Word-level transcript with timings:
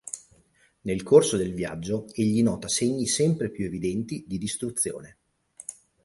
Nel 0.81 1.03
corso 1.03 1.37
del 1.37 1.53
viaggio, 1.53 2.07
egli 2.13 2.41
nota 2.41 2.67
segni 2.67 3.05
sempre 3.05 3.51
più 3.51 3.65
evidenti 3.65 4.23
di 4.27 4.39
distruzione. 4.39 5.17